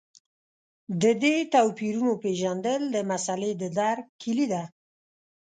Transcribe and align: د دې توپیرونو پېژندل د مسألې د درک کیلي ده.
د 1.01 1.03
دې 1.23 1.35
توپیرونو 1.53 2.13
پېژندل 2.23 2.81
د 2.95 2.97
مسألې 3.11 3.51
د 3.61 3.63
درک 3.77 4.05
کیلي 4.21 4.47
ده. 4.53 4.63